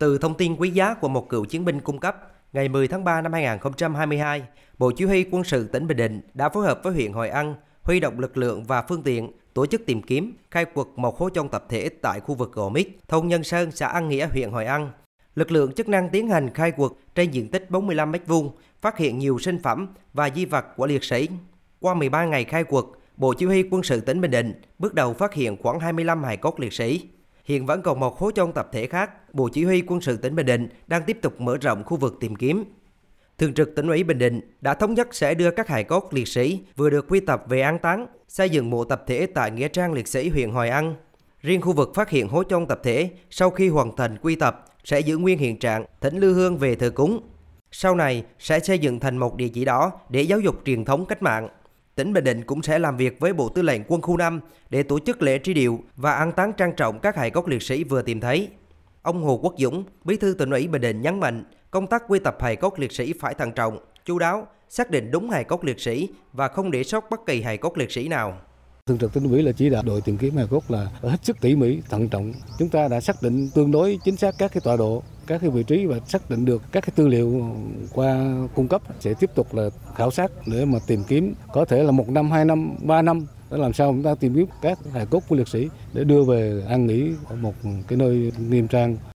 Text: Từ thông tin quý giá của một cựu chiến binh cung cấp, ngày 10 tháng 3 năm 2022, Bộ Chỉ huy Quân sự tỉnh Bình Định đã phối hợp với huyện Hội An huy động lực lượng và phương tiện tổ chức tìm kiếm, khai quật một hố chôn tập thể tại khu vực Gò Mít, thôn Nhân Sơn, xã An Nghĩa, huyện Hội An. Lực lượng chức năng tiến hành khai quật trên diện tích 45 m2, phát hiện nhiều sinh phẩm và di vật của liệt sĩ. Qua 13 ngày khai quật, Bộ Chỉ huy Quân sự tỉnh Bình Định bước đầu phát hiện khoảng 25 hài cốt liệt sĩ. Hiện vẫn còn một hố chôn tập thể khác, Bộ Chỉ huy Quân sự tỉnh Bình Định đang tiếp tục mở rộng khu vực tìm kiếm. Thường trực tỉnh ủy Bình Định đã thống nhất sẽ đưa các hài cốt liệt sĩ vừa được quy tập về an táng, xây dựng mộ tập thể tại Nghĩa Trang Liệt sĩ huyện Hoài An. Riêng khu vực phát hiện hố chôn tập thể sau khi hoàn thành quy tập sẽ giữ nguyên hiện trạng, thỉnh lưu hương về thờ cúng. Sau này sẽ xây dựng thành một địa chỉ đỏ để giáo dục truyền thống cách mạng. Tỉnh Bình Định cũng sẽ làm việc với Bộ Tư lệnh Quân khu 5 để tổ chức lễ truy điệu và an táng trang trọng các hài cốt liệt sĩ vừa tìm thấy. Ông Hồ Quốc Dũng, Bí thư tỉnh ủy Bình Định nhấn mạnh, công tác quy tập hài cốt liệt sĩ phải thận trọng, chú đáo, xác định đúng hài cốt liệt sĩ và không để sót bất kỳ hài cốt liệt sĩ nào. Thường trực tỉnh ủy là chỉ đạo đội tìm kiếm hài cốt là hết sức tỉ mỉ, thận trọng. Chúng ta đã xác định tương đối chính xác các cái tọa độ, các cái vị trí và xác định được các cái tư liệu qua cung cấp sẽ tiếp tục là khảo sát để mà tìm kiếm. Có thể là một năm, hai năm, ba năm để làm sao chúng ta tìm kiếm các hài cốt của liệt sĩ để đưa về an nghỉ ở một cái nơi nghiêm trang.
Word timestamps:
Từ 0.00 0.18
thông 0.18 0.34
tin 0.34 0.56
quý 0.56 0.70
giá 0.70 0.94
của 0.94 1.08
một 1.08 1.28
cựu 1.28 1.44
chiến 1.44 1.64
binh 1.64 1.80
cung 1.80 1.98
cấp, 1.98 2.16
ngày 2.52 2.68
10 2.68 2.88
tháng 2.88 3.04
3 3.04 3.20
năm 3.20 3.32
2022, 3.32 4.42
Bộ 4.78 4.90
Chỉ 4.90 5.04
huy 5.04 5.24
Quân 5.30 5.44
sự 5.44 5.68
tỉnh 5.68 5.86
Bình 5.86 5.96
Định 5.96 6.20
đã 6.34 6.48
phối 6.48 6.66
hợp 6.66 6.80
với 6.82 6.92
huyện 6.92 7.12
Hội 7.12 7.28
An 7.28 7.54
huy 7.82 8.00
động 8.00 8.18
lực 8.18 8.36
lượng 8.36 8.64
và 8.64 8.82
phương 8.82 9.02
tiện 9.02 9.32
tổ 9.54 9.66
chức 9.66 9.86
tìm 9.86 10.02
kiếm, 10.02 10.36
khai 10.50 10.64
quật 10.64 10.86
một 10.96 11.18
hố 11.18 11.30
chôn 11.30 11.48
tập 11.48 11.64
thể 11.68 11.88
tại 11.88 12.20
khu 12.20 12.34
vực 12.34 12.52
Gò 12.52 12.68
Mít, 12.68 12.88
thôn 13.08 13.28
Nhân 13.28 13.44
Sơn, 13.44 13.70
xã 13.70 13.86
An 13.86 14.08
Nghĩa, 14.08 14.26
huyện 14.26 14.50
Hội 14.50 14.64
An. 14.64 14.90
Lực 15.34 15.50
lượng 15.52 15.72
chức 15.72 15.88
năng 15.88 16.08
tiến 16.10 16.28
hành 16.28 16.50
khai 16.54 16.70
quật 16.70 16.92
trên 17.14 17.30
diện 17.30 17.48
tích 17.48 17.70
45 17.70 18.12
m2, 18.12 18.50
phát 18.80 18.98
hiện 18.98 19.18
nhiều 19.18 19.38
sinh 19.38 19.58
phẩm 19.62 19.88
và 20.12 20.30
di 20.30 20.44
vật 20.44 20.66
của 20.76 20.86
liệt 20.86 21.04
sĩ. 21.04 21.28
Qua 21.80 21.94
13 21.94 22.24
ngày 22.24 22.44
khai 22.44 22.64
quật, 22.64 22.84
Bộ 23.16 23.34
Chỉ 23.34 23.46
huy 23.46 23.62
Quân 23.70 23.82
sự 23.82 24.00
tỉnh 24.00 24.20
Bình 24.20 24.30
Định 24.30 24.60
bước 24.78 24.94
đầu 24.94 25.14
phát 25.14 25.34
hiện 25.34 25.56
khoảng 25.62 25.80
25 25.80 26.24
hài 26.24 26.36
cốt 26.36 26.60
liệt 26.60 26.72
sĩ. 26.72 27.08
Hiện 27.50 27.66
vẫn 27.66 27.82
còn 27.82 28.00
một 28.00 28.18
hố 28.18 28.30
chôn 28.30 28.52
tập 28.52 28.68
thể 28.72 28.86
khác, 28.86 29.34
Bộ 29.34 29.48
Chỉ 29.52 29.64
huy 29.64 29.82
Quân 29.82 30.00
sự 30.00 30.16
tỉnh 30.16 30.34
Bình 30.34 30.46
Định 30.46 30.68
đang 30.86 31.02
tiếp 31.06 31.18
tục 31.22 31.40
mở 31.40 31.56
rộng 31.56 31.84
khu 31.84 31.96
vực 31.96 32.16
tìm 32.20 32.36
kiếm. 32.36 32.64
Thường 33.38 33.54
trực 33.54 33.74
tỉnh 33.74 33.88
ủy 33.88 34.04
Bình 34.04 34.18
Định 34.18 34.40
đã 34.60 34.74
thống 34.74 34.94
nhất 34.94 35.08
sẽ 35.14 35.34
đưa 35.34 35.50
các 35.50 35.68
hài 35.68 35.84
cốt 35.84 36.08
liệt 36.10 36.28
sĩ 36.28 36.60
vừa 36.76 36.90
được 36.90 37.06
quy 37.08 37.20
tập 37.20 37.44
về 37.48 37.60
an 37.60 37.78
táng, 37.78 38.06
xây 38.28 38.50
dựng 38.50 38.70
mộ 38.70 38.84
tập 38.84 39.04
thể 39.06 39.26
tại 39.26 39.50
Nghĩa 39.50 39.68
Trang 39.68 39.92
Liệt 39.92 40.08
sĩ 40.08 40.28
huyện 40.28 40.50
Hoài 40.50 40.70
An. 40.70 40.94
Riêng 41.42 41.60
khu 41.60 41.72
vực 41.72 41.92
phát 41.94 42.10
hiện 42.10 42.28
hố 42.28 42.42
chôn 42.44 42.66
tập 42.66 42.80
thể 42.82 43.10
sau 43.30 43.50
khi 43.50 43.68
hoàn 43.68 43.96
thành 43.96 44.16
quy 44.22 44.34
tập 44.34 44.64
sẽ 44.84 45.00
giữ 45.00 45.16
nguyên 45.16 45.38
hiện 45.38 45.58
trạng, 45.58 45.84
thỉnh 46.00 46.18
lưu 46.18 46.34
hương 46.34 46.58
về 46.58 46.74
thờ 46.74 46.90
cúng. 46.90 47.20
Sau 47.72 47.94
này 47.94 48.24
sẽ 48.38 48.60
xây 48.60 48.78
dựng 48.78 49.00
thành 49.00 49.18
một 49.18 49.36
địa 49.36 49.48
chỉ 49.48 49.64
đỏ 49.64 49.92
để 50.08 50.22
giáo 50.22 50.40
dục 50.40 50.56
truyền 50.64 50.84
thống 50.84 51.06
cách 51.06 51.22
mạng. 51.22 51.48
Tỉnh 52.00 52.12
Bình 52.12 52.24
Định 52.24 52.42
cũng 52.42 52.62
sẽ 52.62 52.78
làm 52.78 52.96
việc 52.96 53.20
với 53.20 53.32
Bộ 53.32 53.48
Tư 53.48 53.62
lệnh 53.62 53.82
Quân 53.88 54.02
khu 54.02 54.16
5 54.16 54.40
để 54.70 54.82
tổ 54.82 54.98
chức 54.98 55.22
lễ 55.22 55.38
truy 55.38 55.54
điệu 55.54 55.80
và 55.96 56.12
an 56.12 56.32
táng 56.32 56.52
trang 56.52 56.72
trọng 56.76 57.00
các 57.00 57.16
hài 57.16 57.30
cốt 57.30 57.48
liệt 57.48 57.62
sĩ 57.62 57.84
vừa 57.84 58.02
tìm 58.02 58.20
thấy. 58.20 58.48
Ông 59.02 59.22
Hồ 59.22 59.40
Quốc 59.42 59.54
Dũng, 59.58 59.84
Bí 60.04 60.16
thư 60.16 60.34
tỉnh 60.38 60.50
ủy 60.50 60.68
Bình 60.68 60.82
Định 60.82 61.02
nhấn 61.02 61.20
mạnh, 61.20 61.44
công 61.70 61.86
tác 61.86 62.02
quy 62.08 62.18
tập 62.18 62.36
hài 62.40 62.56
cốt 62.56 62.78
liệt 62.78 62.92
sĩ 62.92 63.12
phải 63.20 63.34
thận 63.34 63.52
trọng, 63.52 63.78
chú 64.04 64.18
đáo, 64.18 64.46
xác 64.68 64.90
định 64.90 65.10
đúng 65.10 65.30
hài 65.30 65.44
cốt 65.44 65.64
liệt 65.64 65.80
sĩ 65.80 66.08
và 66.32 66.48
không 66.48 66.70
để 66.70 66.84
sót 66.84 67.04
bất 67.10 67.20
kỳ 67.26 67.42
hài 67.42 67.56
cốt 67.56 67.78
liệt 67.78 67.92
sĩ 67.92 68.08
nào. 68.08 68.38
Thường 68.86 68.98
trực 68.98 69.12
tỉnh 69.12 69.30
ủy 69.30 69.42
là 69.42 69.52
chỉ 69.52 69.70
đạo 69.70 69.82
đội 69.86 70.00
tìm 70.00 70.18
kiếm 70.18 70.36
hài 70.36 70.46
cốt 70.50 70.70
là 70.70 70.90
hết 71.02 71.18
sức 71.22 71.36
tỉ 71.40 71.56
mỉ, 71.56 71.78
thận 71.88 72.08
trọng. 72.08 72.32
Chúng 72.58 72.68
ta 72.68 72.88
đã 72.88 73.00
xác 73.00 73.22
định 73.22 73.48
tương 73.54 73.70
đối 73.70 73.98
chính 74.04 74.16
xác 74.16 74.34
các 74.38 74.52
cái 74.52 74.60
tọa 74.64 74.76
độ, 74.76 75.02
các 75.30 75.40
cái 75.40 75.50
vị 75.50 75.62
trí 75.62 75.86
và 75.86 75.98
xác 76.06 76.30
định 76.30 76.44
được 76.44 76.62
các 76.72 76.84
cái 76.86 76.92
tư 76.96 77.08
liệu 77.08 77.54
qua 77.92 78.36
cung 78.54 78.68
cấp 78.68 78.82
sẽ 79.00 79.14
tiếp 79.14 79.30
tục 79.34 79.54
là 79.54 79.70
khảo 79.94 80.10
sát 80.10 80.30
để 80.46 80.64
mà 80.64 80.78
tìm 80.86 81.04
kiếm. 81.08 81.34
Có 81.52 81.64
thể 81.64 81.82
là 81.82 81.90
một 81.90 82.08
năm, 82.08 82.30
hai 82.30 82.44
năm, 82.44 82.74
ba 82.82 83.02
năm 83.02 83.26
để 83.50 83.58
làm 83.58 83.72
sao 83.72 83.92
chúng 83.92 84.02
ta 84.02 84.14
tìm 84.14 84.34
kiếm 84.34 84.46
các 84.62 84.78
hài 84.92 85.06
cốt 85.06 85.22
của 85.28 85.36
liệt 85.36 85.48
sĩ 85.48 85.68
để 85.92 86.04
đưa 86.04 86.22
về 86.22 86.62
an 86.68 86.86
nghỉ 86.86 87.10
ở 87.28 87.36
một 87.36 87.54
cái 87.88 87.96
nơi 87.96 88.32
nghiêm 88.48 88.68
trang. 88.68 88.96